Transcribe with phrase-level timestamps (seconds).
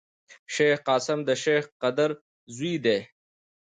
[0.53, 2.09] شېخ قاسم دشېخ قدر
[2.55, 2.99] زوی دﺉ.